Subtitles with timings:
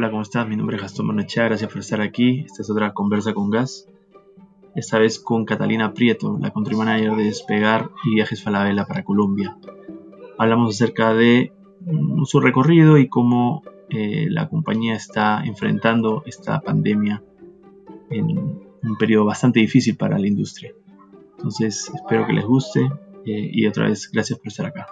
[0.00, 0.48] Hola, ¿cómo estás?
[0.48, 2.44] Mi nombre es Gastón Manachá, gracias por estar aquí.
[2.46, 3.86] Esta es otra conversa con Gas.
[4.74, 9.58] Esta vez con Catalina Prieto, la country manager de Despegar y Viajes Falabella para Colombia.
[10.38, 17.22] Hablamos acerca de mm, su recorrido y cómo eh, la compañía está enfrentando esta pandemia
[18.08, 18.38] en
[18.82, 20.72] un periodo bastante difícil para la industria.
[21.36, 22.90] Entonces, espero que les guste
[23.26, 24.86] eh, y otra vez, gracias por estar acá.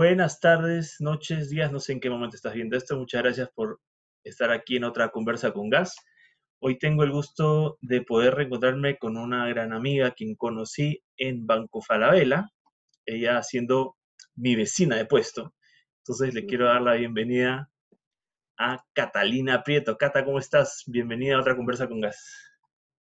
[0.00, 2.96] Buenas tardes, noches, días, no sé en qué momento estás viendo esto.
[2.96, 3.80] Muchas gracias por
[4.22, 5.96] estar aquí en otra conversa con Gas.
[6.60, 11.82] Hoy tengo el gusto de poder reencontrarme con una gran amiga quien conocí en Banco
[11.82, 12.48] Falabella,
[13.06, 13.96] ella siendo
[14.36, 15.52] mi vecina de puesto.
[16.04, 17.68] Entonces le quiero dar la bienvenida
[18.56, 19.98] a Catalina Prieto.
[19.98, 20.84] Cata, ¿cómo estás?
[20.86, 22.54] Bienvenida a otra conversa con Gas.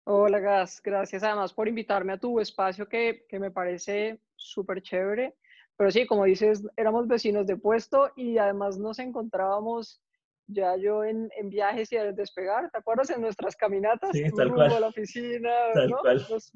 [0.04, 5.34] Hola Gas, gracias además por invitarme a tu espacio que, que me parece súper chévere
[5.76, 10.00] pero sí, como dices, éramos vecinos de puesto y además nos encontrábamos
[10.46, 13.10] ya yo en, en viajes y al despegar, ¿te acuerdas?
[13.10, 14.72] En nuestras caminatas, sí, tal cual.
[14.72, 15.98] a la oficina, tal ¿no?
[15.98, 16.26] cual.
[16.28, 16.52] Nos,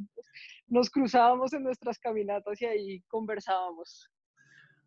[0.67, 4.11] nos, cruzábamos en nuestras caminatas y ahí conversábamos.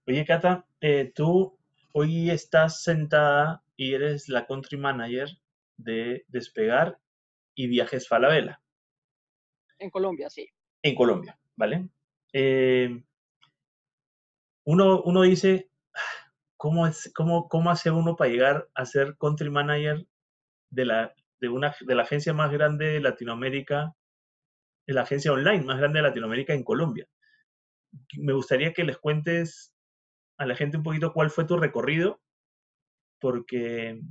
[0.08, 1.58] Oye, Cata, eh, tú
[1.94, 5.30] hoy estás sentada y eres la country manager
[5.78, 7.00] de Despegar
[7.56, 8.62] y Viajes Falabella.
[9.80, 10.48] En Colombia, sí.
[10.84, 11.90] En Colombia, ¿vale?
[12.34, 13.04] Eh,
[14.64, 15.70] uno, uno dice,
[16.58, 20.06] ¿cómo, es, cómo, ¿cómo hace uno para llegar a ser country manager
[20.70, 23.96] de la, de una, de la agencia más grande de Latinoamérica,
[24.88, 27.08] de la agencia online más grande de Latinoamérica en Colombia?
[28.18, 29.74] Me gustaría que les cuentes
[30.38, 32.22] a la gente un poquito cuál fue tu recorrido,
[33.20, 34.02] porque,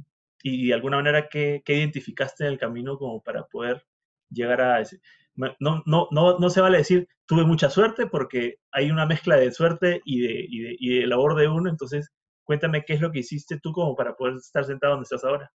[0.42, 3.84] y de alguna manera, qué, qué identificaste en el camino como para poder
[4.28, 5.00] llegar a ese
[5.36, 9.52] no, no, no, no se vale decir tuve mucha suerte porque hay una mezcla de
[9.52, 11.70] suerte y de, y de, y de labor de uno.
[11.70, 12.10] Entonces,
[12.44, 15.48] cuéntame qué es lo que hiciste tú como para poder estar sentado donde estás ahora.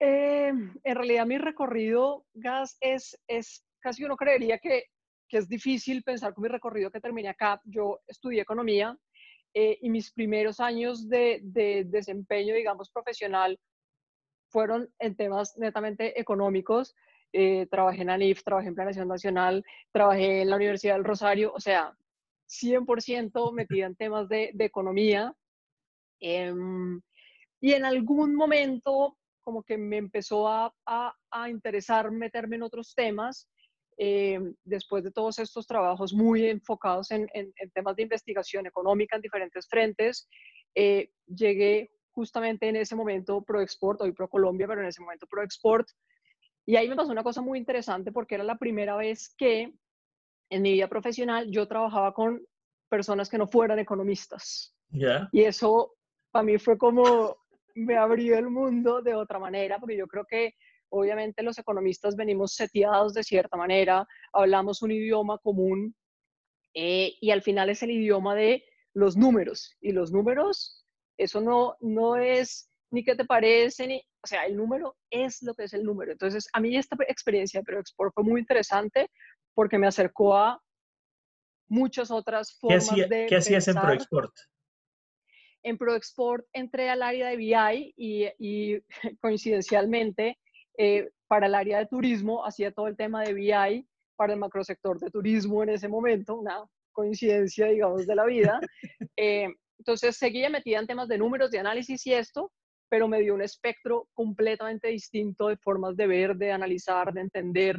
[0.00, 4.84] Eh, en realidad mi recorrido, Gas, es, es casi uno creería que,
[5.28, 7.60] que es difícil pensar con mi recorrido que terminé acá.
[7.64, 8.96] Yo estudié economía
[9.52, 13.60] eh, y mis primeros años de, de desempeño, digamos, profesional
[14.48, 16.94] fueron en temas netamente económicos
[17.32, 21.60] eh, trabajé en ANIF, trabajé en Planeación Nacional, trabajé en la Universidad del Rosario, o
[21.60, 21.96] sea,
[22.48, 25.34] 100% metida en temas de, economía.
[26.20, 26.52] Eh,
[27.60, 32.94] y en algún momento como que me empezó a, a, a interesar meterme en otros
[32.94, 33.48] temas.
[34.02, 39.16] Eh, después de todos estos trabajos muy enfocados en, en, en temas de investigación económica
[39.16, 40.26] en diferentes frentes,
[40.74, 45.86] eh, llegué justamente en ese momento ProExport, hoy ProColombia, pero en ese momento ProExport,
[46.70, 49.74] y ahí me pasó una cosa muy interesante porque era la primera vez que
[50.50, 52.40] en mi vida profesional yo trabajaba con
[52.88, 54.72] personas que no fueran economistas.
[54.92, 55.28] Yeah.
[55.32, 55.94] Y eso
[56.30, 57.36] para mí fue como
[57.74, 60.54] me abrió el mundo de otra manera, porque yo creo que
[60.90, 65.96] obviamente los economistas venimos seteados de cierta manera, hablamos un idioma común
[66.74, 68.62] eh, y al final es el idioma de
[68.94, 69.76] los números.
[69.80, 70.86] Y los números,
[71.18, 75.54] eso no, no es ni qué te parece, ni, o sea, el número es lo
[75.54, 76.12] que es el número.
[76.12, 79.10] Entonces, a mí esta experiencia de ProExport fue muy interesante
[79.54, 80.60] porque me acercó a
[81.68, 84.32] muchas otras formas ¿Qué hacía, de ¿Qué hacías en ProExport?
[85.62, 88.82] En ProExport entré al área de BI y, y
[89.20, 90.38] coincidencialmente
[90.78, 94.98] eh, para el área de turismo hacía todo el tema de BI para el macrosector
[94.98, 98.60] de turismo en ese momento, una coincidencia, digamos, de la vida.
[99.16, 99.48] Eh,
[99.78, 102.50] entonces seguía metida en temas de números, de análisis y esto,
[102.90, 107.78] pero me dio un espectro completamente distinto de formas de ver, de analizar, de entender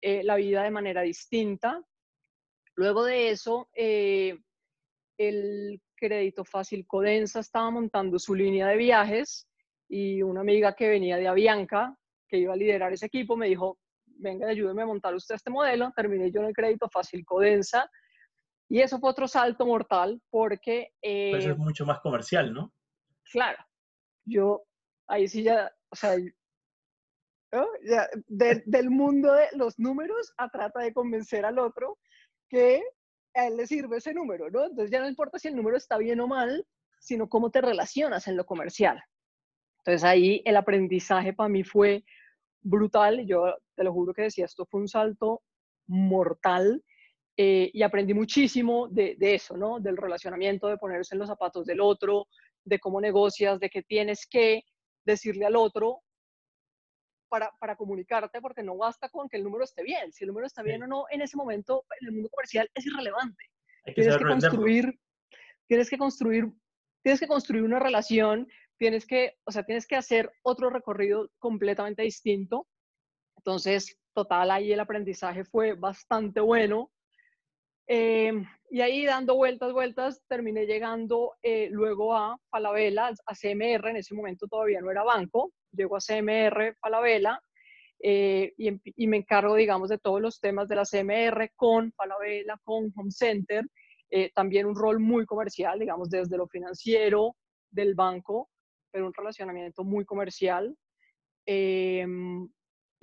[0.00, 1.82] eh, la vida de manera distinta.
[2.76, 4.38] Luego de eso, eh,
[5.18, 9.48] el crédito fácil Codensa estaba montando su línea de viajes
[9.88, 11.96] y una amiga que venía de Avianca,
[12.28, 15.92] que iba a liderar ese equipo, me dijo, venga, ayúdeme a montar usted este modelo.
[15.96, 17.90] Terminé yo en el crédito fácil Codensa
[18.68, 20.92] y eso fue otro salto mortal porque...
[21.02, 22.72] Eh, eso es mucho más comercial, ¿no?
[23.32, 23.58] Claro,
[24.24, 24.64] yo
[25.06, 26.16] ahí sí ya, o sea,
[27.84, 31.98] ya, de, del mundo de los números a trata de convencer al otro
[32.48, 32.82] que
[33.34, 34.64] a él le sirve ese número, ¿no?
[34.64, 36.66] Entonces ya no importa si el número está bien o mal,
[36.98, 39.02] sino cómo te relacionas en lo comercial.
[39.78, 42.04] Entonces ahí el aprendizaje para mí fue
[42.62, 43.26] brutal.
[43.26, 45.42] Yo te lo juro que decía, esto fue un salto
[45.86, 46.82] mortal
[47.36, 49.80] eh, y aprendí muchísimo de, eso, ¿no?
[49.80, 52.28] Del relacionamiento, de ponerse en los zapatos del otro,
[52.64, 54.62] de cómo negocias, de que tienes que
[55.04, 56.00] decirle al otro
[57.28, 60.12] para, para, comunicarte, porque no basta con que el número esté bien.
[60.12, 60.84] Si el número está bien sí.
[60.84, 63.44] o no, en ese momento, en el mundo comercial es irrelevante.
[63.94, 65.00] tienes que construir,
[65.66, 66.52] tienes que construir,
[67.02, 72.02] tienes que construir una relación, tienes que, o sea, tienes que hacer otro recorrido completamente
[72.02, 72.68] distinto.
[73.36, 76.90] Entonces, total, ahí el aprendizaje fue bastante bueno.
[77.86, 83.96] Em, y ahí dando vueltas, vueltas, terminé llegando eh, luego a Falabella, a CMR, en
[83.96, 87.40] ese momento todavía no era banco, llego a CMR, Falabella,
[88.00, 92.92] eh, y, me encargo, digamos, de todos los temas de la CMR con Falabella, con
[92.96, 93.64] Home Center,
[94.10, 97.36] eh, también un rol muy comercial, digamos, desde lo financiero
[97.70, 98.50] del banco,
[98.90, 100.76] pero un relacionamiento muy comercial.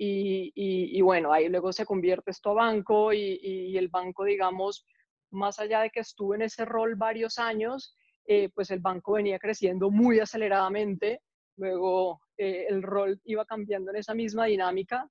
[0.04, 4.84] Em, y, bueno, ahí luego se convierte esto a banco y, el banco, digamos,
[5.30, 7.96] más allá de que estuve en ese rol varios años,
[8.26, 11.20] eh, pues el banco venía creciendo muy aceleradamente.
[11.56, 15.08] Luego eh, el rol iba cambiando en esa misma dinámica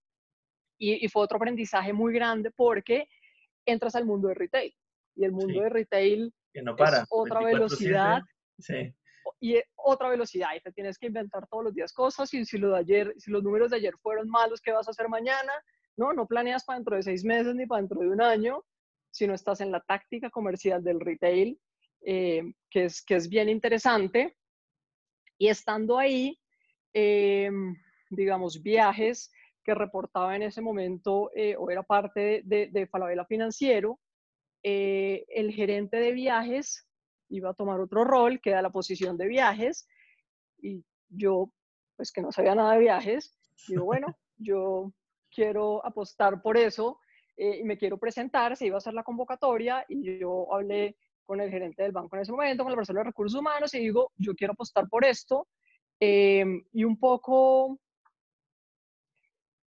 [0.77, 3.07] y, fue otro aprendizaje muy grande porque
[3.65, 4.75] entras al mundo de retail
[5.15, 8.21] y el mundo de retail que no para, es otra velocidad.
[8.57, 8.93] Sí
[9.39, 12.71] y otra velocidad y te tienes que inventar todos los días cosas y si, lo
[12.71, 15.51] de ayer, si los números de ayer fueron malos, ¿qué vas a hacer mañana?
[15.97, 18.63] No, no planeas para dentro de seis meses ni para dentro de un año,
[19.11, 21.59] sino estás en la táctica comercial del retail,
[22.05, 24.37] eh, que, es, que es bien interesante.
[25.37, 26.39] Y estando ahí,
[26.93, 27.49] eh,
[28.09, 29.31] digamos, viajes
[29.63, 33.99] que reportaba en ese momento eh, o era parte de, de Falabella Financiero,
[34.63, 36.87] el gerente de viajes
[37.31, 39.87] iba a tomar otro rol, que era la posición de viajes,
[40.61, 41.51] y yo,
[41.95, 43.37] pues que no sabía nada de viajes,
[43.67, 44.07] digo, bueno,
[44.37, 44.91] yo
[45.29, 46.99] quiero apostar por eso
[47.37, 51.39] eh, y me quiero presentar, se iba a hacer la convocatoria y yo hablé con
[51.39, 54.11] el gerente del banco en ese momento, con la persona de recursos humanos y digo,
[54.17, 55.47] yo quiero apostar por esto
[55.99, 57.79] em, y un poco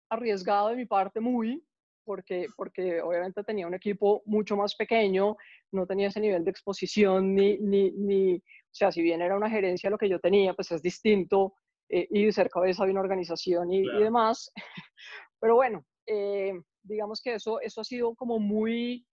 [0.10, 1.64] arriesgado de mi parte muy,
[2.10, 5.38] porque, porque obviamente tenía un equipo mucho más pequeño,
[5.72, 9.48] no tenía ese nivel de exposición, ni, ni, ni o sea, si bien era una
[9.48, 11.54] gerencia lo que yo tenía, pues es distinto
[11.88, 14.52] eh, y ser cabeza de una organización y, demás.
[15.40, 19.06] Pero bueno, eh, digamos que eso, eso ha sido como muy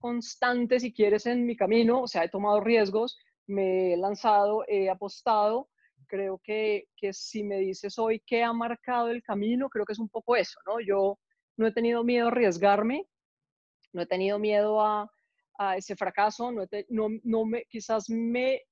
[0.00, 3.16] constante, si quieres, en mi camino, o sea, he tomado riesgos,
[3.46, 5.68] me he lanzado, he apostado.
[6.08, 10.00] Creo que, que si me dices hoy qué ha marcado el camino, creo que es
[10.00, 10.80] un poco eso, ¿no?
[10.80, 11.20] Yo
[11.60, 13.06] no he tenido miedo a arriesgarme,
[13.92, 15.08] no he tenido miedo a,
[15.76, 18.62] ese fracaso, no, no, me, quizás me,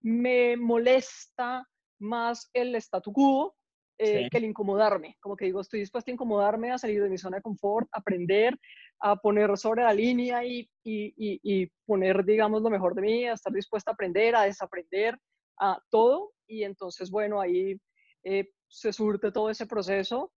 [0.00, 1.68] me molesta
[1.98, 3.56] más el statu quo
[3.98, 5.16] eh, que el incomodarme.
[5.20, 7.98] Como que digo, estoy dispuesta a incomodarme, a salir de mi zona de confort, a
[7.98, 8.56] aprender,
[9.00, 13.52] a poner sobre la línea y, y, poner, digamos, lo mejor de mí, a estar
[13.52, 15.18] dispuesta a aprender, a desaprender,
[15.58, 16.30] a todo.
[16.46, 17.76] Y entonces, bueno, ahí
[18.22, 20.30] eh, se surte todo ese proceso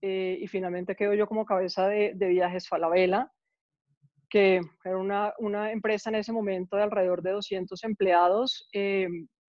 [0.00, 3.32] eh, y finalmente quedo yo como cabeza de, Viajes Falabella,
[4.30, 9.08] que era una, una, empresa en ese momento de alrededor de 200 empleados, eh,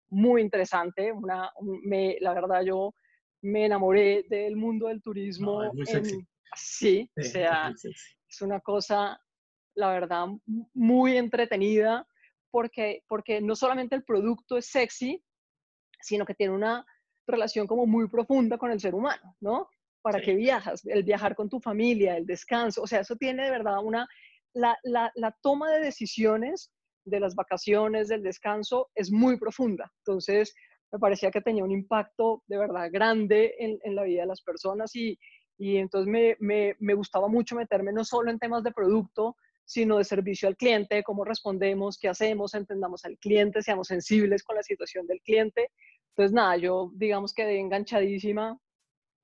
[0.09, 1.51] muy interesante, una,
[1.83, 2.93] me, la verdad yo
[3.41, 5.73] me enamoré del mundo del turismo.
[5.73, 6.25] muy sexy.
[6.55, 9.19] sí, o sea, es una cosa,
[9.75, 10.27] la verdad,
[10.73, 12.07] muy entretenida,
[12.51, 15.21] porque, porque no solamente el producto es sexy,
[15.99, 16.85] sino que tiene una
[17.25, 19.69] relación como muy profunda con el ser humano, ¿no?
[20.07, 23.51] Para qué viajas, el viajar con tu familia, el descanso, o sea, eso tiene de
[23.51, 24.07] verdad una,
[24.53, 26.71] la, la, la toma de decisiones
[27.03, 29.91] de las vacaciones, del descanso, es muy profunda.
[30.05, 30.55] Entonces,
[30.93, 34.41] me parecía que tenía un impacto de verdad grande en, en la vida de las
[34.41, 35.19] personas y,
[35.57, 39.35] y entonces me, me, me, gustaba mucho meterme no solo en temas de producto,
[39.65, 44.55] sino de servicio al cliente, cómo respondemos, qué hacemos, entendamos al cliente, seamos sensibles con
[44.55, 45.69] la situación del cliente.
[46.11, 48.57] Entonces, nada, yo digamos que quedé enganchadísima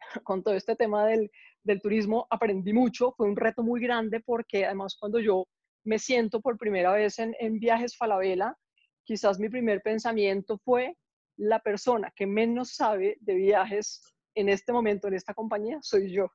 [0.24, 1.32] con todo este tema del,
[1.64, 5.48] del turismo aprendí mucho, fue un reto muy grande porque además cuando yo
[5.84, 8.56] me siento por primera vez en, en viajes Falabella,
[9.04, 10.96] quizás mi primer pensamiento fue
[11.38, 16.28] la persona que menos sabe de viajes en este momento en esta compañía soy yo.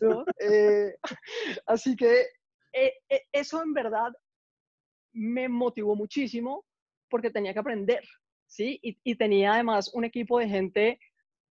[0.40, 0.94] Eh,
[1.66, 2.26] así que
[2.74, 4.12] eh, eh, eso en verdad
[5.14, 6.66] me motivó muchísimo
[7.08, 8.04] porque tenía que aprender,
[8.46, 8.78] ¿sí?
[8.82, 11.00] Y, y, tenía además un equipo de gente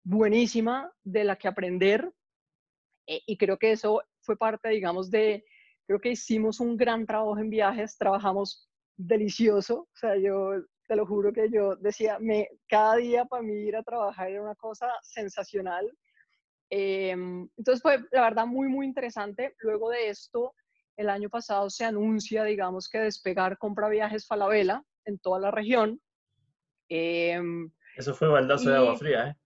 [0.04, 2.12] buenísima de la que aprender
[3.06, 5.44] eh, y creo que eso fue parte, digamos, de,
[5.87, 11.06] creo que hicimos un gran trabajo en viajes, trabajamos delicioso, o sea, yo te lo
[11.06, 14.88] juro que yo decía, me, cada día para mí ir a trabajar era una cosa
[15.02, 15.90] sensacional.
[16.70, 19.54] Em, entonces fue, la verdad, muy, muy interesante.
[19.61, 20.54] Luego de esto,
[20.96, 26.00] el año pasado se anuncia, digamos, que Despegar compra viajes Falabella en toda la región.
[26.88, 29.37] Em, eso fue baldazo de agua fría, ¿eh?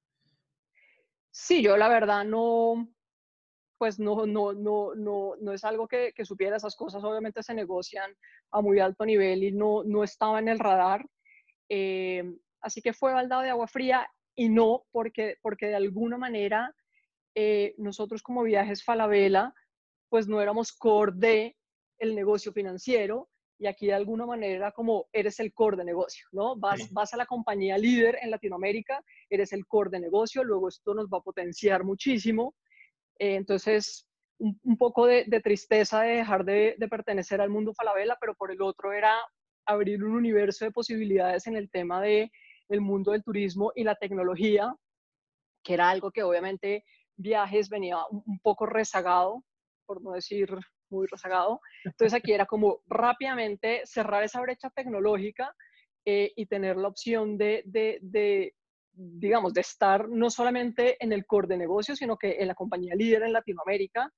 [1.40, 2.88] Sí, yo la verdad no,
[3.78, 7.54] pues no, no, no, no, no es algo que, que, supiera esas cosas, obviamente se
[7.54, 8.12] negocian
[8.50, 11.07] a muy alto nivel y no, no estaba en el radar.
[11.68, 12.25] Eh,
[12.61, 16.75] así que fue baldado de agua fría y no porque, porque de alguna manera
[17.37, 19.54] eh, nosotros como Viajes Falabella,
[20.09, 21.57] pues no éramos core de
[21.99, 26.57] el negocio financiero y aquí de alguna manera como eres el core de negocio, ¿no?
[26.57, 30.95] Vas, vas a la compañía líder en Latinoamérica, eres el core de negocio, luego esto
[30.95, 32.55] nos va a potenciar muchísimo
[33.19, 34.07] eh, entonces,
[34.38, 38.93] un, poco de, tristeza de dejar de, pertenecer al mundo Falabella, pero por el otro
[38.93, 39.17] era
[39.67, 42.31] abrir un universo de posibilidades en el tema de
[42.69, 44.75] el mundo del turismo y la tecnología,
[45.65, 46.85] que era algo que obviamente
[47.17, 49.43] viajes venía un, poco rezagado,
[49.87, 50.50] por no decir
[50.90, 51.61] muy rezagado.
[51.85, 55.54] Entonces aquí era como rápidamente cerrar esa brecha tecnológica
[56.04, 57.62] eh, y tener la opción de,
[58.92, 62.95] digamos, de estar no solamente en el core de negocio, sino que en la compañía
[62.95, 64.12] líder en Latinoamérica.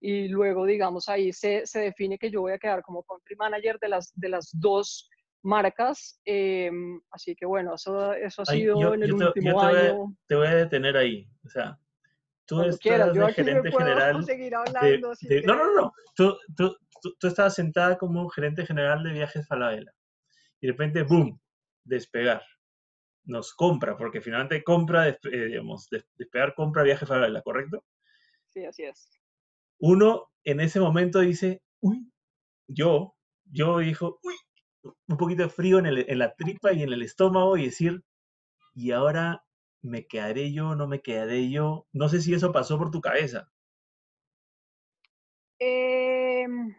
[0.00, 3.78] Y luego, digamos, ahí se, se define que yo voy a quedar como country manager
[3.80, 5.08] de las, de las dos
[5.42, 6.20] marcas.
[6.24, 10.16] Em, así que bueno, eso, eso ha sido en el último año.
[10.26, 11.28] te voy a detener ahí.
[11.44, 11.78] O sea,
[12.48, 14.24] tú estás de gerente general.
[15.20, 15.92] De, no, no, no.
[16.16, 19.94] Tú, tú, tú, tú, estabas sentada como gerente general de viajes Falabella.
[20.60, 21.38] Y de repente, ¡boom!
[21.84, 22.42] Despegar
[23.24, 27.84] nos compra, porque finalmente compra, eh, digamos, despegar compra viaje Falabella, ¿correcto?
[28.48, 29.10] Sí, así es.
[29.78, 32.10] Uno en ese momento dice, uy,
[32.66, 33.14] yo,
[33.44, 34.34] yo dijo, uy,
[35.06, 38.02] un poquito de frío en, en la tripa y en el estómago y decir,
[38.74, 39.44] y ahora
[39.82, 41.86] me quedaré yo, no me quedaré yo.
[41.92, 43.50] No sé si eso pasó por tu cabeza.
[45.58, 46.74] Em,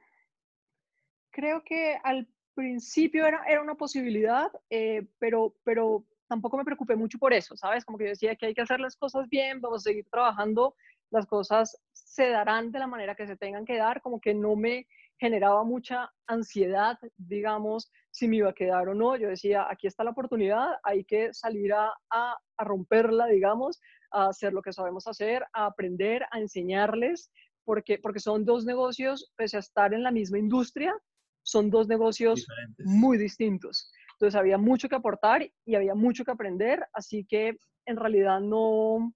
[1.32, 7.18] creo que al principio era, era una posibilidad, eh, pero, pero tampoco me preocupé mucho
[7.18, 7.84] por eso, ¿sabes?
[7.84, 10.76] Como que yo decía que hay que hacer las cosas bien, vamos a seguir trabajando,
[11.10, 14.56] las cosas se darán de la manera que se tengan que dar, como que no
[14.56, 14.88] me
[15.20, 19.18] generaba mucha ansiedad, digamos, si me iba a quedar o no.
[19.18, 23.80] Yo decía, aquí está la oportunidad, hay que salir a, a, romperla, digamos,
[24.12, 27.32] a hacer lo que sabemos hacer, a aprender, a enseñarles,
[27.66, 30.96] porque, porque son dos negocios, pese a estar en la misma industria,
[31.44, 32.48] son dos negocios
[32.80, 33.92] muy distintos.
[34.14, 38.96] Entonces había mucho que aportar y había mucho que aprender, así que en realidad no,
[38.96, 39.14] o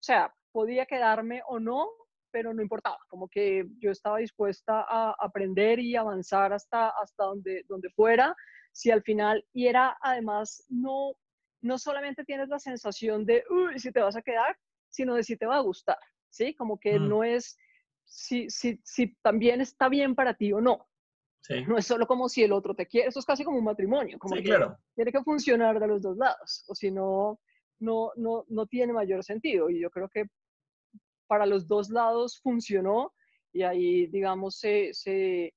[0.00, 1.88] sea, podía quedarme o no,
[2.32, 7.64] pero no importaba, como que yo estaba dispuesta a aprender y avanzar hasta, hasta donde,
[7.68, 8.34] donde fuera,
[8.72, 11.12] si al final, y era además, no,
[11.60, 14.56] no solamente tienes la sensación de, uy, si te vas a quedar,
[14.88, 15.98] sino de si te va a gustar,
[16.30, 16.54] ¿sí?
[16.54, 17.08] Como que mm.
[17.08, 17.56] no es
[18.04, 20.88] si, si, si también está bien para ti o no,
[21.66, 24.18] no es solo como si el otro te quiere, eso es casi como un matrimonio,
[24.18, 24.78] como que claro.
[24.94, 27.40] tiene que funcionar de los dos lados, o si no,
[27.80, 29.68] no, no, no tiene mayor sentido.
[29.68, 30.26] Y yo creo que
[31.26, 33.12] para los dos lados funcionó
[33.52, 35.52] y ahí, digamos, se, se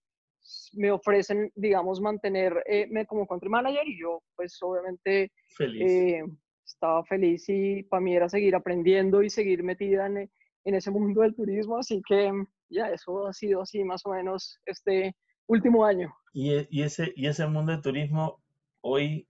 [0.73, 6.23] me ofrecen, digamos, mantenerme eh, como country manager y yo, pues, obviamente, eh,
[6.65, 10.29] estaba feliz y para mí era seguir aprendiendo y seguir metida en,
[10.65, 12.31] en ese mundo del turismo, así que
[12.69, 15.15] ya eso ha sido así más o menos este
[15.47, 16.13] último año.
[16.33, 18.41] Y, y, ese, y ese mundo del turismo
[18.81, 19.27] hoy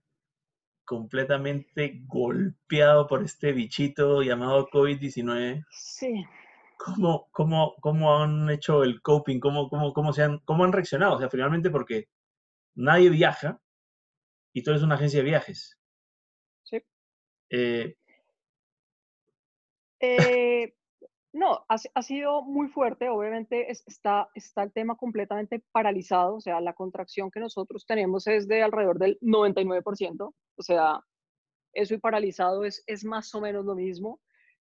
[0.86, 5.66] completamente golpeado por este bichito llamado COVID-19.
[5.70, 6.24] Sí.
[6.78, 9.40] ¿Cómo, cómo, ¿Cómo han hecho el coping?
[9.40, 11.16] ¿Cómo, cómo, cómo, se han, ¿Cómo han reaccionado?
[11.16, 12.08] O sea, finalmente porque
[12.74, 13.60] nadie viaja
[14.54, 15.78] y tú eres una agencia de viajes.
[16.62, 16.82] Sí.
[17.50, 17.96] Eh,
[20.00, 20.74] eh,
[21.36, 23.08] no, ha, sido muy fuerte.
[23.08, 26.36] Obviamente está, está el tema completamente paralizado.
[26.36, 30.34] O sea, la contracción que nosotros tenemos es de alrededor del 99%.
[30.56, 31.00] O sea,
[31.74, 34.20] eso y paralizado es, es más o menos lo mismo.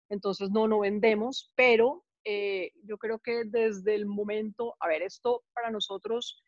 [0.10, 5.44] Entonces, no, no vendemos, pero eh, yo creo que desde el momento, a ver, esto
[5.54, 6.44] para nosotros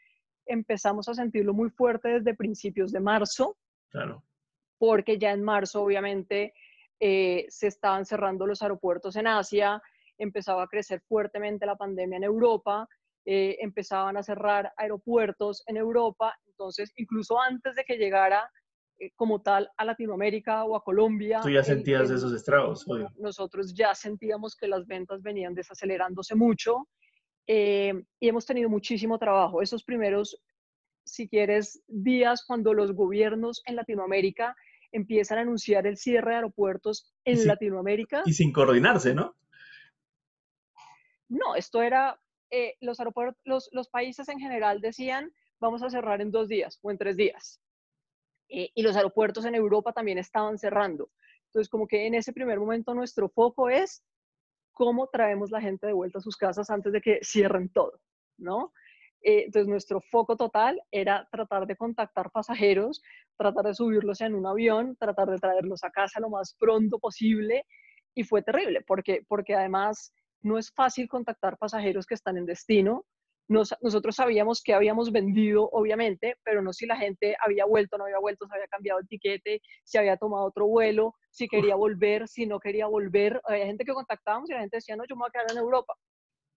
[0.48, 3.58] empezamos a sentirlo muy fuerte desde principios de marzo.
[3.90, 4.24] Claro.
[4.80, 6.54] Porque ya en marzo, obviamente,
[7.00, 9.82] eh, se estaban cerrando los aeropuertos en Asia,
[10.18, 12.88] empezaba a crecer fuertemente la pandemia en Europa,
[13.26, 18.50] eh, empezaban a cerrar aeropuertos en Europa, entonces incluso antes de que llegara
[19.00, 21.42] eh, como tal a Latinoamérica o a Colombia.
[21.42, 23.12] Tú ya sentías esos estragos, obvio.
[23.18, 26.88] Nosotros ya sentíamos que las ventas venían desacelerándose mucho
[27.48, 29.62] eh, y hemos tenido muchísimo trabajo.
[29.62, 30.42] Esos primeros,
[31.04, 34.56] si quieres, días cuando los gobiernos en Latinoamérica
[34.92, 38.24] empiezan a anunciar el cierre de aeropuertos en Latinoamérica.
[38.26, 39.36] Y sin coordinarse, ¿no?
[41.30, 42.20] No, esto era,
[42.52, 46.92] eh, los, aeropuertos, los, países en general decían, vamos a cerrar en dos días o
[46.92, 47.60] en tres días.
[48.50, 51.10] Eh, y los aeropuertos en Europa también estaban cerrando.
[51.48, 54.04] Entonces, como que en ese primer momento nuestro foco es
[54.72, 58.00] cómo traemos la gente de vuelta a sus casas antes de que cierren todo,
[58.38, 58.74] ¿no?
[59.22, 63.02] Eh, entonces, nuestro foco total era tratar de contactar pasajeros,
[63.38, 67.66] tratar de subirlos en un avión, tratar de traerlos a casa lo más pronto posible.
[68.14, 70.14] Y fue terrible, porque, porque además
[70.46, 73.04] no es fácil contactar pasajeros que están en destino.
[73.48, 78.20] nosotros sabíamos que habíamos vendido, obviamente, pero no si la gente había vuelto, no había
[78.20, 82.46] vuelto, se había cambiado el tiquete, si había tomado otro vuelo, si quería volver, si
[82.46, 83.42] no quería volver.
[83.46, 85.58] Había gente que contactábamos y la gente decía, no, yo me voy a quedar en
[85.58, 85.96] Europa.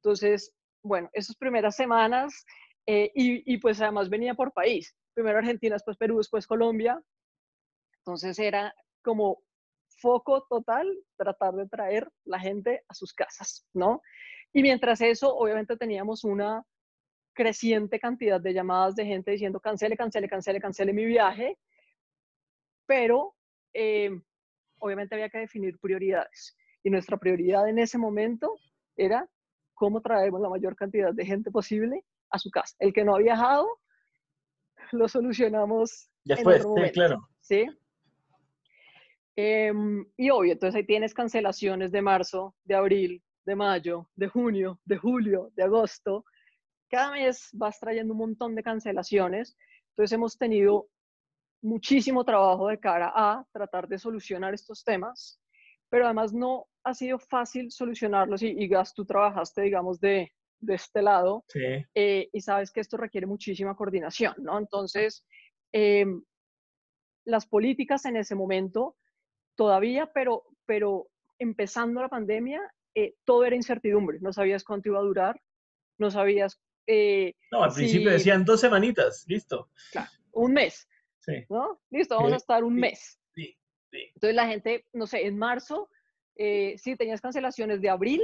[0.02, 0.52] Entonces,
[0.82, 2.44] bueno, esas primeras semanas,
[2.86, 7.02] eh, y, y, pues además venía por país, primero Argentina, después Perú, después Colombia,
[8.00, 9.42] entonces era como
[10.00, 10.86] foco total
[11.16, 14.02] tratar de traer la gente a sus casas, ¿no?
[14.52, 16.64] Y mientras eso, obviamente teníamos una
[17.34, 21.56] creciente cantidad de llamadas de gente diciendo cancele, cancele, cancele, cancele mi viaje,
[22.86, 23.34] pero
[23.74, 24.10] eh,
[24.78, 26.56] obviamente había que definir prioridades.
[26.82, 28.54] Y nuestra prioridad en ese momento
[28.96, 29.28] era
[29.74, 32.74] cómo traemos la mayor cantidad de gente posible a su casa.
[32.78, 33.68] El que no ha viajado,
[34.92, 36.10] lo solucionamos.
[36.24, 37.28] Ya fue, sí, claro.
[37.40, 37.66] ¿sí?
[39.40, 44.80] Em, y obvio, entonces ahí tienes cancelaciones de marzo, de abril, de mayo, de junio,
[44.84, 46.24] de julio, de agosto.
[46.90, 49.56] Cada mes vas trayendo un montón de cancelaciones.
[49.90, 50.88] Entonces hemos tenido
[51.62, 55.40] muchísimo trabajo de cara a tratar de solucionar estos temas,
[55.88, 60.74] pero además no ha sido fácil solucionarlos y, y Gas, tú trabajaste, digamos, de, de
[60.74, 61.44] este lado
[61.94, 64.58] eh, y sabes que esto requiere muchísima coordinación, ¿no?
[64.58, 65.24] Entonces,
[65.70, 66.24] em,
[67.24, 68.96] las políticas en ese momento
[69.58, 72.62] todavía, pero, pero empezando la pandemia,
[72.94, 75.40] eh, todo era incertidumbre, no sabías cuánto iba a durar,
[75.98, 76.58] no sabías...
[76.86, 79.68] Eh, no, al principio decían dos semanitas, listo.
[79.92, 80.88] Claro, un mes,
[81.18, 81.44] sí.
[81.50, 81.80] ¿no?
[81.90, 83.20] Listo, vamos a estar un mes.
[83.34, 83.54] Sí,
[83.92, 85.90] Entonces la gente, no sé, en marzo,
[86.34, 88.22] si tenías cancelaciones de abril,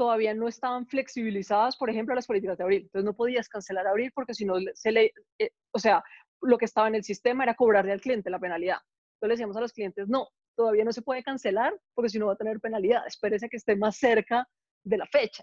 [0.00, 2.82] todavía no estaban flexibilizadas, por ejemplo, las políticas de abril.
[2.84, 6.02] Entonces no podías cancelar abril porque si no se le, eh, o sea,
[6.40, 8.78] lo que estaba en el sistema era cobrarle al cliente la penalidad.
[8.78, 10.28] Entonces le decíamos a los clientes, no,
[10.60, 13.76] todavía no se puede cancelar porque si no va a tener penalidad, espérese que esté
[13.76, 14.46] más cerca
[14.84, 15.42] de la fecha.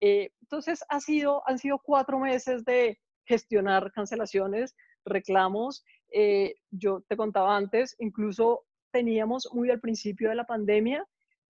[0.00, 5.84] Eh, entonces ha sido, han sido cuatro meses de gestionar cancelaciones, reclamos.
[6.12, 11.04] Eh, yo te contaba antes, incluso teníamos muy al principio de la pandemia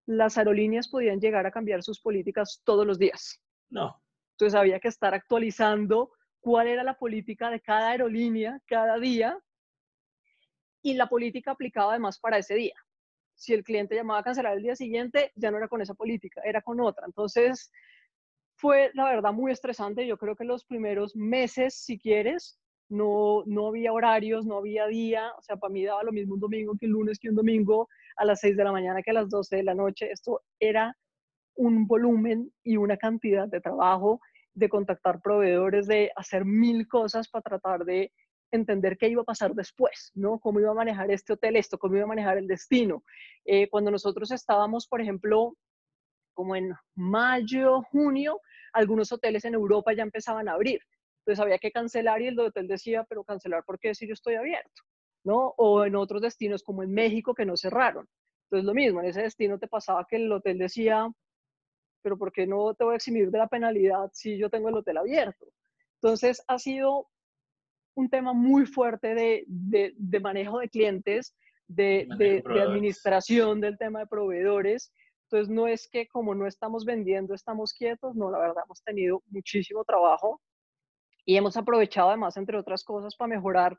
[0.06, 3.40] las aerolíneas podían llegar a cambiar sus políticas todos los días.
[3.68, 4.02] No.
[4.32, 9.38] Entonces había que estar actualizando cuál era la política de cada aerolínea cada día
[10.82, 12.74] y la política aplicaba además para ese día.
[13.42, 16.40] Si el cliente llamaba a cancelar el día siguiente, ya no era con esa política,
[16.44, 17.06] era con otra.
[17.06, 17.72] Entonces
[18.54, 20.06] fue la verdad muy estresante.
[20.06, 25.32] Yo creo que los primeros meses, si quieres, no, no había horarios, no había día,
[25.36, 27.88] o sea, para mí daba lo mismo un domingo que un lunes que un domingo,
[28.14, 30.12] a las 6 de la mañana que a las 12 de la noche.
[30.12, 30.96] Esto era
[31.56, 34.20] un volumen y una cantidad de trabajo,
[34.54, 38.12] de contactar proveedores, de hacer mil cosas para tratar de
[38.52, 40.38] entender qué iba a pasar después, ¿no?
[40.38, 43.02] Cómo iba a manejar este hotel esto, cómo iba a manejar el destino.
[43.44, 45.56] Eh, cuando nosotros estábamos, por ejemplo,
[46.34, 48.40] como en mayo, junio,
[48.72, 50.80] algunos hoteles en Europa ya empezaban a abrir.
[51.20, 54.82] Entonces había que cancelar y el hotel decía, pero cancelar porque si yo estoy abierto,
[55.24, 55.54] ¿no?
[55.56, 58.08] O en otros destinos como en México que no cerraron.
[58.44, 61.08] Entonces lo mismo, en ese destino te pasaba que el hotel decía,
[62.02, 64.76] pero ¿por qué no te voy a eximir de la penalidad si yo tengo el
[64.76, 65.46] hotel abierto?
[66.02, 67.08] Entonces ha sido
[67.94, 71.34] un tema muy fuerte de, de, manejo de clientes,
[71.68, 74.92] de, de, administración del tema de proveedores.
[75.24, 79.22] Entonces no es que como no estamos vendiendo, estamos quietos, no, la verdad hemos tenido
[79.28, 80.40] muchísimo trabajo
[81.24, 83.76] y hemos aprovechado además, entre otras cosas, para mejorar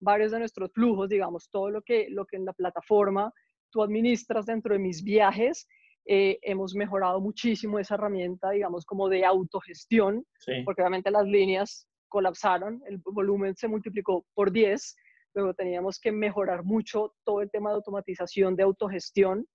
[0.00, 3.32] varios de nuestros flujos, digamos, todo lo que, lo que en la plataforma
[3.70, 5.68] tú administras dentro de mis viajes.
[6.08, 10.24] Eh, hemos mejorado muchísimo esa herramienta, digamos, como de autogestión,
[10.64, 14.96] porque obviamente las líneas colapsaron, el volumen se multiplicó por 10,
[15.34, 19.46] luego teníamos que mejorar mucho todo el tema de automatización, de autogestión.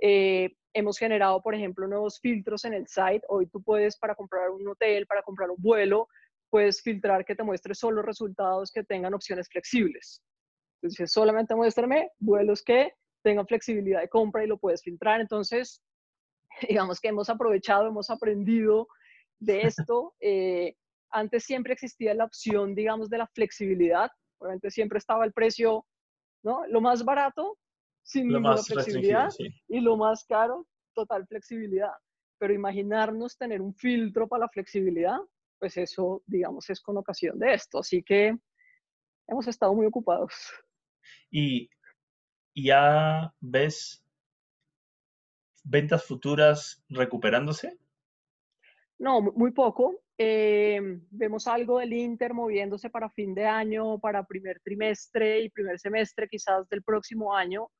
[0.00, 3.22] Eh, hemos generado, por ejemplo, nuevos filtros en el site.
[3.28, 6.08] Hoy tú puedes, para comprar un hotel, para comprar un vuelo,
[6.50, 10.22] puedes filtrar que te muestre solo resultados que tengan opciones flexibles.
[10.80, 15.20] Entonces, solamente muéstrame vuelos que tengan flexibilidad de compra y lo puedes filtrar.
[15.20, 15.82] Entonces,
[16.68, 18.88] digamos que hemos aprovechado, hemos aprendido
[19.40, 20.14] de esto.
[20.20, 20.76] Eh,
[21.10, 24.10] antes siempre existía la opción, digamos, de la flexibilidad.
[24.38, 25.86] Obviamente siempre estaba el precio,
[26.42, 26.66] ¿no?
[26.66, 27.58] Lo más barato,
[28.02, 29.30] sin ninguna flexibilidad,
[29.68, 31.92] y lo más caro, total flexibilidad.
[32.38, 35.18] Pero imaginarnos tener un filtro para la flexibilidad,
[35.58, 37.78] pues eso, digamos, es con ocasión de esto.
[37.78, 38.36] Así que
[39.26, 40.32] hemos estado muy ocupados.
[41.30, 41.68] Y,
[42.54, 44.04] ya ves,
[45.64, 47.78] ventas futuras recuperándose?
[48.98, 50.00] No, muy poco.
[50.18, 55.78] Eh, vemos algo del Inter moviéndose para fin de año, para primer trimestre y primer
[55.78, 57.70] semestre quizás del próximo año,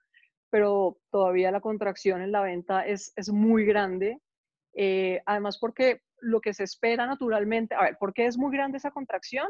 [0.51, 4.21] pero todavía la contracción en la venta es, es muy grande.
[4.75, 8.79] Eh, además, porque lo que se espera naturalmente, a ver, ¿por qué es muy grande
[8.79, 9.49] esa contracción?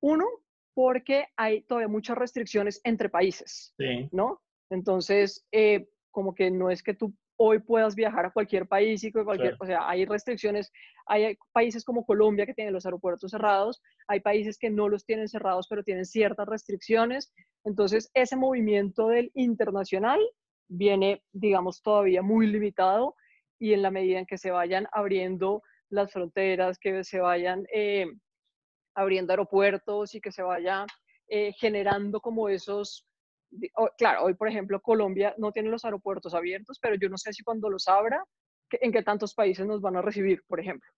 [0.00, 0.26] Uno,
[0.74, 3.74] porque hay todavía muchas restricciones entre países,
[4.12, 4.42] ¿no?
[4.70, 9.12] Entonces, eh, como que no es que tú hoy puedas viajar a cualquier país y
[9.12, 10.72] cualquier, o sea, hay restricciones,
[11.06, 15.28] hay países como Colombia que tienen los aeropuertos cerrados, hay países que no los tienen
[15.28, 17.32] cerrados, pero tienen ciertas restricciones.
[17.64, 20.20] Entonces, ese movimiento del internacional
[20.68, 23.14] viene, digamos, todavía muy limitado
[23.58, 28.06] y en la medida en que se vayan abriendo las fronteras, que se vayan eh,
[28.94, 30.86] abriendo aeropuertos y que se vaya
[31.28, 33.06] eh, generando como esos
[33.96, 37.42] claro, hoy por ejemplo Colombia no tiene los aeropuertos abiertos, pero yo no sé si
[37.42, 38.24] cuando los abra,
[38.70, 40.90] en qué tantos países nos van a recibir, por ejemplo.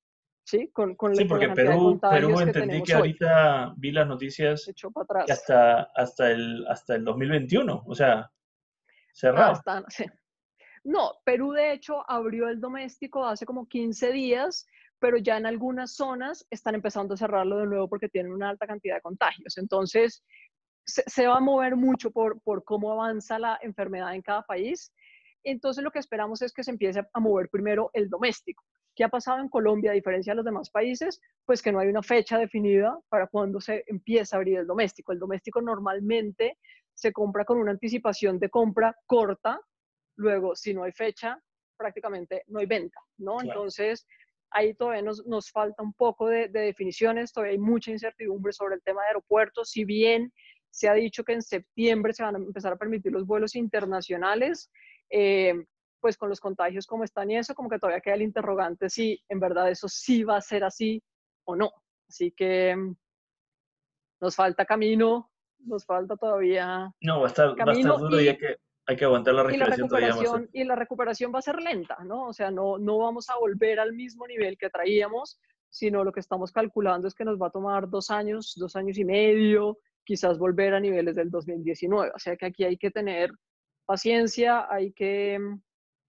[0.44, 5.82] Sí, con, con sí porque Perú, Perú entendí que ahorita vi las noticias que hasta,
[5.94, 8.30] hasta, el, hasta el 2021, o sea,
[9.12, 9.60] cerrado.
[10.84, 14.66] No, Perú de hecho abrió el doméstico hace como 15 días,
[14.98, 18.66] pero ya en algunas zonas están empezando a cerrarlo de nuevo porque tienen una alta
[18.66, 19.58] cantidad de contagios.
[19.58, 20.24] Entonces,
[20.88, 24.92] se, va a mover mucho por, por cómo avanza la enfermedad en cada país.
[25.44, 28.64] Entonces lo que esperamos es que se empiece a mover primero el doméstico.
[28.94, 31.20] ¿Qué ha pasado en Colombia a diferencia de los demás países?
[31.44, 35.12] Pues que no hay una fecha definida para cuando se empieza a abrir el doméstico.
[35.12, 36.58] El doméstico normalmente
[36.94, 39.60] se compra con una anticipación de compra corta,
[40.16, 41.40] luego si no hay fecha,
[41.76, 43.40] prácticamente no hay venta, ¿no?
[43.40, 44.04] Entonces,
[44.50, 48.74] ahí todavía nos, nos falta un poco de, de, definiciones, todavía hay mucha incertidumbre sobre
[48.74, 50.32] el tema de aeropuertos, si bien
[50.78, 54.70] se ha dicho que en septiembre se van a empezar a permitir los vuelos internacionales,
[55.10, 55.52] eh,
[56.00, 59.20] pues con los contagios como están y eso, como que todavía queda el interrogante si
[59.28, 61.02] en verdad eso sí va a ser así
[61.44, 61.72] o no.
[62.08, 62.94] Así que mm,
[64.20, 66.88] nos falta camino, nos falta todavía.
[67.00, 70.06] No, va a estar, duro y, hay, que, hay que aguantar la recuperación, y la
[70.06, 72.28] recuperación Y la recuperación va a ser lenta, ¿no?
[72.28, 76.20] O sea, no, no vamos a volver al mismo nivel que traíamos, sino lo que
[76.20, 79.76] estamos calculando es que nos va a tomar dos años, dos años y medio,
[80.08, 82.12] quizás volver a niveles del 2019.
[82.14, 83.30] O sea que aquí hay que tener
[83.84, 85.60] paciencia, hay que, mm,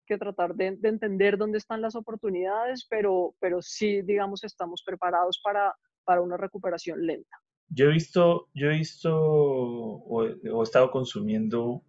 [0.07, 5.75] que tratar de, entender dónde están las oportunidades, pero, pero sí, digamos, estamos preparados para,
[6.05, 7.35] para una recuperación lenta.
[7.67, 11.83] Yo he visto, yo he visto o, he estado consumiendo,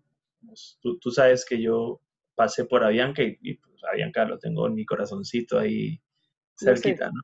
[0.44, 2.00] pues, tú, tú, sabes que yo
[2.34, 6.02] pasé por Avianca y, y pues, Avianca lo tengo en mi corazoncito ahí
[6.58, 7.20] cerquita, ¿no?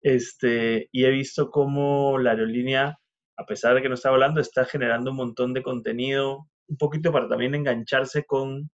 [0.00, 2.98] Este, y he visto cómo la aerolínea
[3.42, 7.12] a pesar de que no está hablando, está generando un montón de contenido, un poquito
[7.12, 8.70] para también engancharse con,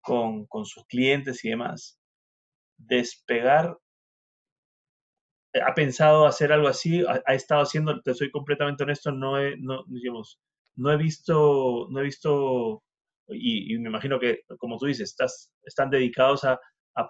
[0.00, 1.98] con, sus clientes y demás.
[2.76, 3.76] Despegar,
[5.52, 9.56] eh, ha pensado hacer algo así, ha, estado haciendo, te soy completamente honesto, no he,
[9.58, 10.40] no, digamos,
[10.76, 12.82] no he visto, no he visto,
[13.28, 15.16] y, me imagino que, como tú dices,
[15.64, 16.60] están dedicados a,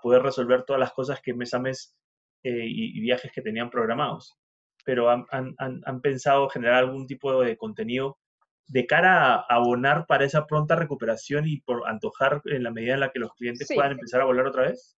[0.03, 1.96] poder resolver todas las cosas que mes a mes
[2.42, 4.37] eh, y, viajes que tenían programados
[4.88, 8.16] pero han, pensado generar algún tipo de contenido
[8.68, 13.01] de cara a abonar para esa pronta recuperación y por antojar en la medida en
[13.01, 14.96] la que los clientes puedan empezar a volar otra vez?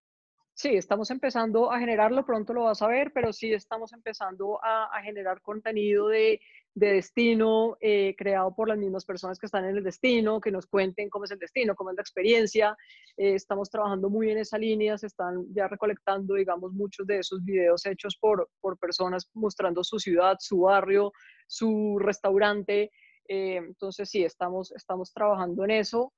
[0.60, 5.00] Sí, estamos empezando a generarlo, pronto lo vas a ver, pero sí estamos empezando a
[5.02, 6.40] generar contenido de
[6.74, 10.66] de destino eh, creado por las mismas personas que están en el destino, que nos
[10.66, 12.76] cuenten cómo es el destino, cómo es la experiencia.
[13.16, 17.44] Eh, estamos trabajando muy en esa línea, se están ya recolectando, digamos, muchos de esos
[17.44, 21.12] videos hechos por, por personas mostrando su ciudad, su barrio,
[21.46, 22.92] su restaurante.
[23.28, 26.12] Eh, entonces, sí, estamos, estamos trabajando en eso.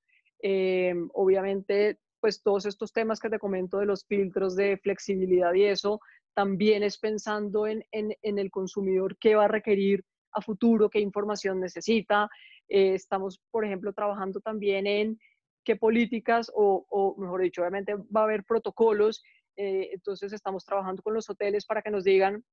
[1.15, 6.01] obviamente, pues todos estos temas que te comento de los filtros de flexibilidad y eso,
[6.35, 11.59] también es pensando en, en, el consumidor qué va a requerir a futuro, qué información
[11.59, 12.31] necesita.
[12.69, 15.19] Eh, estamos, por ejemplo, trabajando también en
[15.65, 19.21] qué políticas o, mejor dicho, obviamente va a haber protocolos.
[19.57, 22.45] Eh, entonces estamos trabajando con los hoteles para que nos digan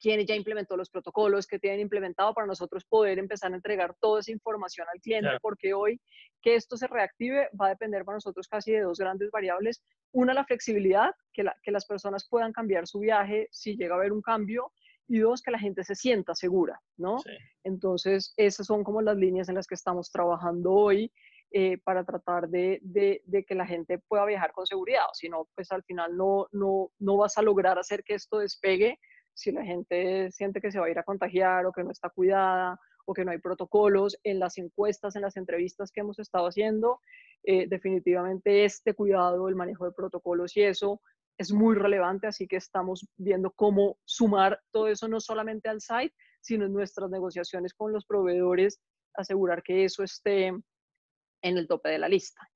[0.00, 4.20] quién ya implementó los protocolos, que tienen implementado para nosotros poder empezar a entregar toda
[4.20, 6.00] esa información al cliente, porque hoy
[6.40, 9.82] que esto se reactive va a depender para nosotros casi de dos grandes variables.
[10.12, 14.12] Una, la flexibilidad, que, que las personas puedan cambiar su viaje si llega a haber
[14.12, 14.72] un cambio,
[15.10, 17.16] y dos, que la gente se sienta segura, ¿no?
[17.64, 21.12] Entonces, esas son como las líneas en las que estamos trabajando hoy
[21.50, 25.48] eh, para tratar de, de, de, que la gente pueda viajar con seguridad, si no,
[25.56, 29.00] pues al final no, no, no vas a lograr hacer que esto despegue
[29.34, 32.10] si la gente siente que se va a ir a contagiar o que no está
[32.10, 32.78] cuidada
[33.14, 37.00] que no hay protocolos en las encuestas, en las entrevistas que hemos estado haciendo.
[37.42, 41.00] Eh, definitivamente este cuidado, el manejo de protocolos y eso
[41.38, 46.14] es muy relevante, así que estamos viendo cómo sumar todo eso no solamente al site,
[46.42, 48.78] sino en nuestras negociaciones con los proveedores,
[49.14, 52.46] asegurar que eso esté en el tope de la lista.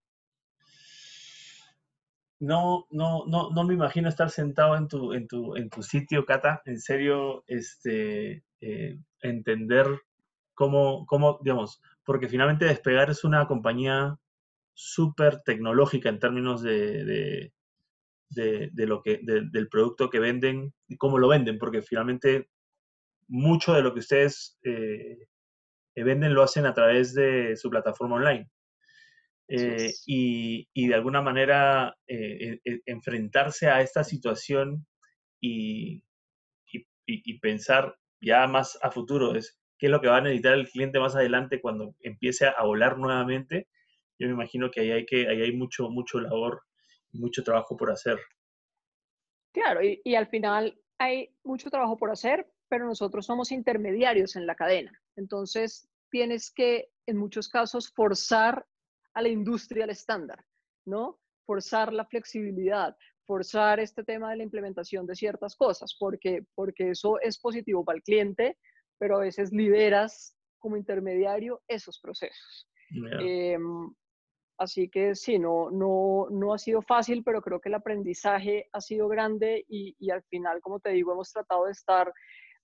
[2.40, 6.24] No, no, no, no me imagino estar sentado en tu, en tu, en tu sitio,
[6.24, 6.62] Cata.
[6.64, 9.86] En serio, este, eh, entender
[10.54, 14.18] cómo, cómo, digamos, porque finalmente Despegar es una compañía
[14.74, 17.52] súper tecnológica en términos de,
[18.30, 22.48] de, lo que, del producto que venden y cómo lo venden, porque finalmente
[23.28, 25.18] mucho de lo que ustedes eh,
[25.94, 28.50] venden lo hacen a través de su plataforma online.
[29.48, 34.86] Eh, y, y, de alguna manera eh, enfrentarse a esta situación
[35.38, 36.02] y,
[36.72, 40.54] y, y, pensar ya más a futuro es qué es lo que va a necesitar
[40.54, 43.68] el cliente más adelante cuando empiece a volar nuevamente.
[44.18, 46.62] Yo me imagino que ahí hay, que, ahí hay mucho, mucho labor
[47.12, 48.18] y mucho trabajo por hacer.
[49.52, 54.54] Claro, y, al final hay mucho trabajo por hacer, pero nosotros somos intermediarios en la
[54.54, 55.00] cadena.
[55.16, 58.66] Entonces, tienes que, en muchos casos, forzar
[59.14, 60.44] a la industria al estándar,
[60.86, 61.20] ¿no?
[61.46, 62.96] Forzar la flexibilidad,
[63.26, 67.96] forzar este tema de la implementación de ciertas cosas, porque, porque eso es positivo para
[67.96, 68.58] el cliente,
[68.98, 72.68] pero a veces lideras como intermediario esos procesos.
[74.56, 78.80] Así que sí, no, no, no ha sido fácil, pero creo que el aprendizaje ha
[78.80, 82.12] sido grande y, y al final, como te digo, hemos tratado de estar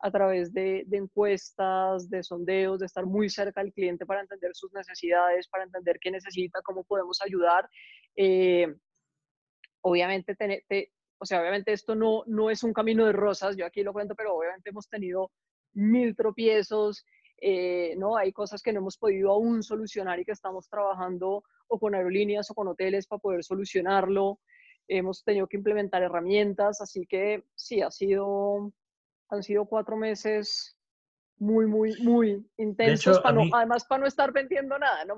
[0.03, 4.73] a través de, encuestas, de sondeos, de estar muy cerca del cliente para entender sus
[4.73, 7.69] necesidades, para entender qué necesita, cómo podemos ayudar.
[8.17, 8.67] Eh,
[9.83, 10.35] obviamente,
[11.19, 14.15] o sea, obviamente esto no, no es un camino de rosas, yo aquí lo cuento,
[14.15, 15.31] pero obviamente hemos tenido
[15.75, 17.05] mil tropiezos,
[17.41, 18.17] eh, ¿no?
[18.17, 22.51] Hay cosas que no hemos podido aún solucionar y que estamos trabajando o con aerolíneas
[22.51, 24.41] o con hoteles para poder solucionarlo.
[24.89, 28.73] Hemos tenido que implementar herramientas, así que sí, ha sido,
[29.31, 30.77] han sido cuatro meses
[31.39, 35.17] muy, muy, muy intensos, además para no estar vendiendo nada, ¿no?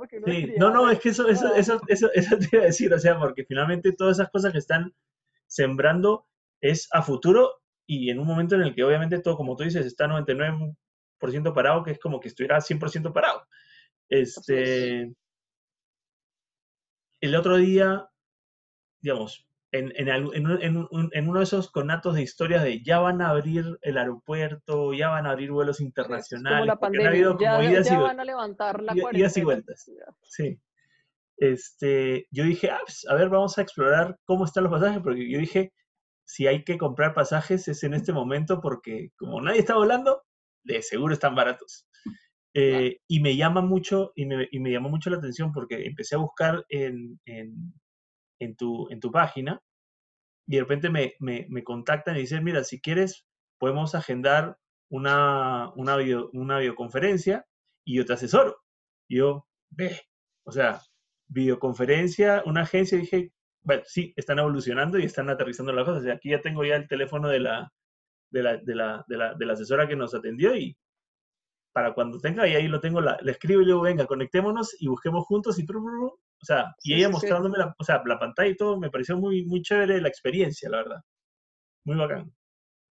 [0.56, 3.18] no, no, es que eso, eso, eso, eso, eso te iba a decir, o sea,
[3.18, 4.94] porque finalmente todas esas cosas que están
[5.48, 6.26] sembrando
[6.60, 9.84] es a futuro y en un momento en el que obviamente todo, como tú dices,
[9.84, 10.76] está 99%
[11.54, 13.46] parado, que es como que estuviera 100% parado.
[14.08, 15.12] Este,
[17.20, 18.08] el otro día,
[19.00, 23.30] digamos, en, en, en, en, uno de esos conatos de historias de ya van a
[23.30, 26.58] abrir el aeropuerto, ya van a abrir vuelos internacionales.
[26.58, 29.32] Como la pandemia, ya, ya van a levantar la cuarentena.
[29.34, 29.90] y vueltas.
[30.24, 30.60] Sí.
[31.38, 35.28] Este, yo dije, ah, pues, a ver, vamos a explorar cómo están los pasajes, porque
[35.28, 35.72] yo dije,
[36.24, 40.22] si hay que comprar pasajes es en este momento, porque como nadie está volando,
[40.64, 41.88] de seguro están baratos.
[42.54, 46.14] Eh, y me llama mucho, y me, y me, llamó mucho la atención porque empecé
[46.14, 47.72] a buscar en, en,
[48.42, 49.60] en, tu, en tu página
[50.46, 53.26] y de repente me, me, contactan y dicen, mira, si quieres,
[53.58, 54.58] podemos agendar
[54.90, 55.96] una, una,
[56.32, 57.46] una videoconferencia
[57.84, 58.58] y yo te asesoro.
[59.08, 60.00] Y yo, ve,
[60.44, 60.80] o sea,
[61.28, 66.06] videoconferencia, una agencia, dije, bueno, sí, están evolucionando y están aterrizando las cosas.
[66.12, 67.72] aquí ya tengo ya el teléfono de la,
[68.30, 70.76] de la, de la, de la, de la asesora que nos atendió y
[71.72, 75.24] para cuando tenga, y ahí lo tengo, la, le escribo yo, venga, conectémonos y busquemos
[75.24, 75.66] juntos y,
[76.42, 79.44] o sea, y ella mostrándome La, o sea, la pantalla y todo, me pareció muy,
[79.44, 81.00] muy chévere la experiencia, la verdad.
[81.84, 82.34] Muy bacán.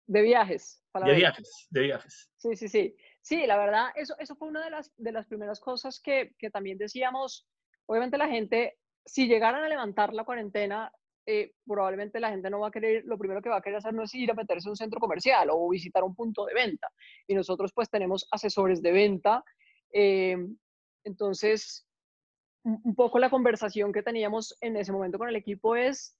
[0.06, 0.82] De viajes.
[0.94, 2.30] de viajes, de viajes.
[2.38, 2.96] Sí, sí, sí.
[3.20, 6.50] Sí, la verdad, eso, eso fue una de las, de las primeras cosas que, que
[6.50, 7.46] también decíamos,
[7.86, 10.90] obviamente la gente, si llegaran a levantar la cuarentena,
[11.26, 13.94] eh, probablemente la gente no va a querer, lo primero que va a querer hacer
[13.94, 16.88] no es ir a meterse en un centro comercial o visitar un punto de venta.
[17.28, 19.44] Y nosotros pues tenemos asesores de venta.
[19.92, 20.36] Eh,
[21.04, 21.86] entonces,
[22.64, 26.16] un, poco la conversación que teníamos en ese momento con el equipo es,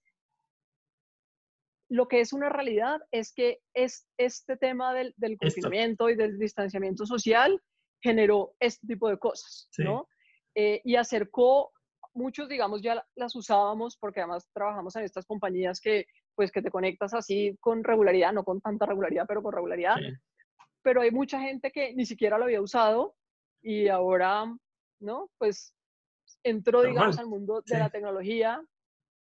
[1.89, 6.39] lo que es una realidad es que es, este tema del, del confinamiento y del
[6.39, 7.63] distanciamiento social
[8.01, 10.09] generó este tipo de cosas, ¿no?
[10.55, 11.73] Eh, y acercó
[12.15, 16.71] muchos, digamos, ya las usábamos porque además trabajamos en estas compañías que, pues, que te
[16.71, 19.97] conectas así con regularidad, no con tanta regularidad, pero con regularidad.
[20.83, 23.15] Pero hay mucha gente que ni siquiera lo había usado
[23.63, 24.45] y ahora,
[25.01, 25.31] ¿no?
[25.39, 25.75] Pues
[26.43, 28.63] entró, digamos, al mundo de la tecnología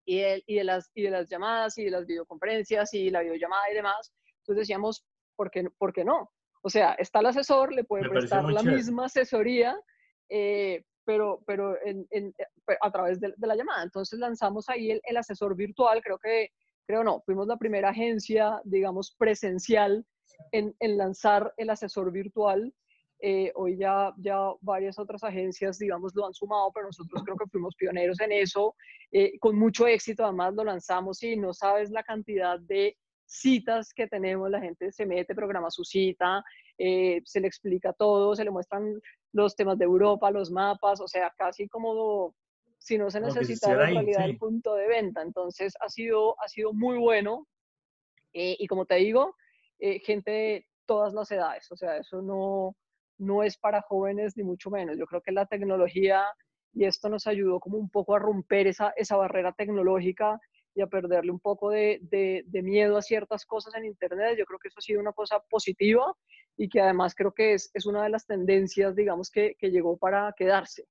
[0.05, 3.23] y de, y, de las, y de las llamadas y de las videoconferencias y la
[3.23, 4.13] videollamada y demás.
[4.41, 6.31] Entonces decíamos, ¿por qué, ¿por qué no?
[6.63, 9.79] O sea, está el asesor, le puede prestar la misma asesoría,
[10.29, 13.83] eh, pero, pero en, en, eh, a través de, la llamada.
[13.83, 16.51] Entonces lanzamos ahí el, el, asesor virtual, creo que,
[16.87, 20.05] creo no, fuimos la primera agencia, digamos, presencial
[20.53, 22.75] en, en lanzar el asesor virtual.
[23.21, 27.47] Eh, hoy ya, ya varias otras agencias, digamos, lo han sumado, pero nosotros creo que
[27.47, 28.75] fuimos pioneros en eso.
[29.11, 34.07] Eh, con mucho éxito, además lo lanzamos y no sabes la cantidad de citas que
[34.07, 36.45] tenemos, la gente se mete, programa su cita,
[36.79, 39.01] eh, se le explica todo, se le muestran
[39.33, 42.35] los temas de Europa, los mapas, o sea, casi como
[42.79, 45.23] si no se necesitara en realidad el punto de venta.
[45.23, 47.47] Entonces ha sido, ha sido muy bueno
[48.33, 49.35] y como te digo,
[49.79, 52.77] gente de todas las edades, o sea, eso no,
[53.19, 54.99] no es para jóvenes ni mucho menos.
[54.99, 56.25] Yo creo que la tecnología
[56.77, 60.39] y esto nos ayudó como un poco a romper esa, esa barrera tecnológica
[60.75, 64.37] y a perderle un poco de, de, miedo a ciertas cosas en Internet.
[64.39, 66.15] Yo creo que eso ha sido una cosa positiva
[66.55, 69.97] y que además creo que es, es una de las tendencias, digamos, que, que, llegó
[69.97, 70.85] para quedarse.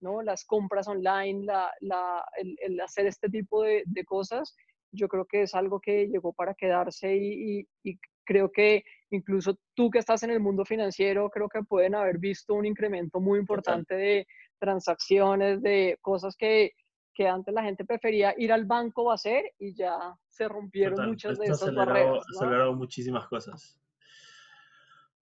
[0.00, 0.20] ¿no?
[0.20, 4.54] Las compras online, la, la, el, hacer este tipo de, de, cosas,
[4.92, 7.98] yo creo que es algo que llegó para quedarse y, y
[8.30, 12.54] creo que incluso tú que estás en el mundo financiero, creo que pueden haber visto
[12.54, 16.74] un incremento muy importante de transacciones, de cosas que,
[17.12, 21.40] que, antes la gente prefería ir al banco a hacer y ya se rompieron muchas
[21.40, 22.24] de esas barreras.
[22.28, 22.38] ¿no?
[22.38, 23.76] acelerado muchísimas cosas.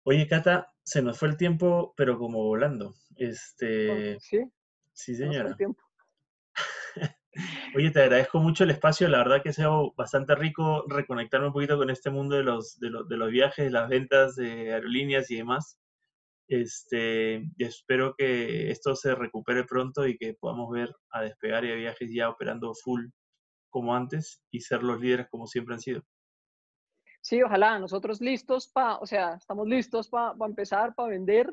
[0.02, 2.94] Oye, Cata, se nos fue el tiempo, pero como volando.
[3.14, 4.18] Este...
[4.18, 4.40] Sí.
[4.92, 5.50] Sí, señora.
[5.50, 5.85] El tiempo.
[7.74, 11.52] Oye, te agradezco mucho el espacio, la verdad que ha sido bastante rico reconectarme un
[11.52, 15.36] poquito con este mundo de los, de, de los viajes, las ventas de aerolíneas y
[15.36, 15.78] demás.
[16.48, 21.74] Este, espero que esto se recupere pronto y que podamos ver a despegar y a
[21.74, 23.06] viajes ya operando full
[23.68, 26.02] como antes y ser los líderes como siempre han sido.
[27.20, 31.50] Sí, ojalá, nosotros listos para, o sea, estamos listos para pa empezar, para vender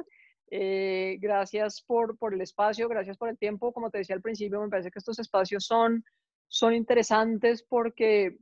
[0.49, 3.71] eh, gracias por, por, el espacio, gracias por el tiempo.
[3.71, 6.03] Como te decía al principio, me parece que estos espacios son,
[6.47, 8.37] son interesantes porque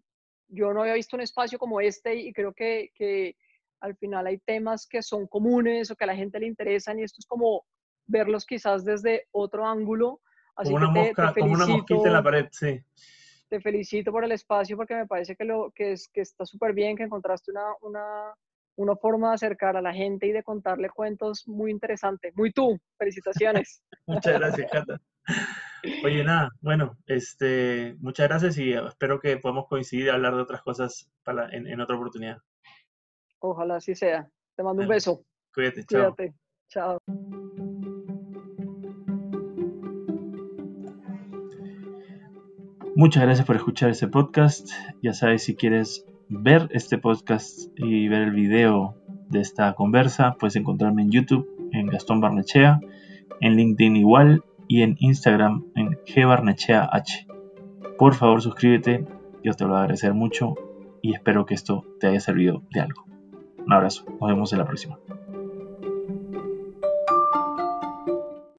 [0.47, 3.35] yo no había visto un espacio como este y creo que, que
[3.79, 7.03] al final hay temas que son comunes o que a la gente le interesan y
[7.03, 7.65] esto es como
[8.05, 10.21] verlos quizás desde otro ángulo.
[10.55, 12.79] Así como, una mosca, como una mosquita en la pared, sí.
[13.47, 16.73] Te felicito por el espacio porque me parece que, lo, que, es, que está súper
[16.73, 18.33] bien, que encontraste una, una,
[18.81, 22.31] una forma de acercar a la gente y de contarle cuentos muy interesante.
[22.35, 23.83] Muy tú, felicitaciones.
[24.07, 25.01] muchas gracias, Cata.
[26.03, 30.61] Oye, nada, bueno, este, muchas gracias y espero que podamos coincidir y hablar de otras
[30.61, 32.37] cosas para, en, en otra oportunidad.
[33.39, 34.29] Ojalá así sea.
[34.55, 35.23] Te mando un beso.
[35.53, 36.15] Cuídate, chao.
[36.15, 36.35] Cuídate,
[36.69, 36.97] chao.
[42.95, 44.69] Muchas gracias por escuchar este podcast.
[45.01, 48.95] Ya sabes, si quieres ver este podcast y ver el video
[49.29, 52.79] de esta conversa, puedes encontrarme en YouTube, en Gastón Barnechea,
[53.41, 56.89] en LinkedIn igual y en Instagram en gbarnecheah.
[57.97, 59.05] Por favor suscríbete,
[59.43, 60.55] yo te lo voy a agradecer mucho
[61.01, 63.03] y espero que esto te haya servido de algo.
[63.65, 64.97] Un abrazo, nos vemos en la próxima.